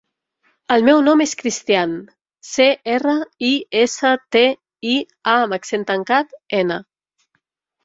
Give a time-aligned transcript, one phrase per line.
[0.75, 1.93] El meu nom és Cristián:
[2.53, 3.13] ce, erra,
[3.51, 3.53] i,
[3.83, 4.43] essa, te,
[4.95, 4.97] i,
[5.35, 6.83] a amb accent tancat, ena.